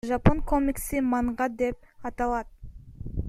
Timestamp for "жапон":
0.09-0.37